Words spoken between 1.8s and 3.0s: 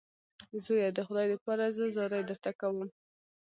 زارۍ درته کوم.